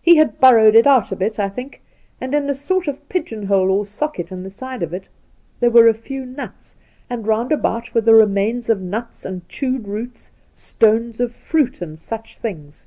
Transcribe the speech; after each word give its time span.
He 0.00 0.14
had 0.14 0.38
burrowed 0.38 0.76
it 0.76 0.86
out 0.86 1.10
a 1.10 1.16
bit, 1.16 1.40
I 1.40 1.48
think, 1.48 1.82
and 2.20 2.32
in 2.36 2.48
a 2.48 2.54
sort 2.54 2.86
of 2.86 3.08
pigeon 3.08 3.46
hole 3.46 3.68
or 3.72 3.84
socket 3.84 4.30
in 4.30 4.44
the 4.44 4.48
side 4.48 4.80
of 4.80 4.94
it 4.94 5.08
there 5.58 5.72
were 5.72 5.88
a 5.88 5.92
few 5.92 6.24
nuts, 6.24 6.76
and 7.10 7.26
round 7.26 7.50
about 7.50 7.86
there 7.92 7.94
were 7.94 8.00
the 8.02 8.14
remains 8.14 8.70
of 8.70 8.80
nuts 8.80 9.24
and 9.24 9.48
chewed 9.48 9.88
roots, 9.88 10.30
stones 10.52 11.18
of 11.18 11.34
fruit, 11.34 11.82
and 11.82 11.98
such 11.98 12.38
things. 12.38 12.86